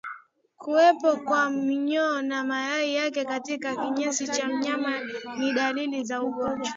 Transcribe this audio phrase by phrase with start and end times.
[0.61, 4.93] Kuwepo kwa minyoo na mayai yake katika kinyesi cha mnyama
[5.39, 6.69] ni dalili za ugonjwa